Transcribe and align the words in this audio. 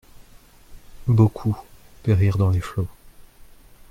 Beaucoup 1.05 1.55
périrent 2.01 2.39
dans 2.39 2.49
les 2.49 2.59
flots. 2.59 2.87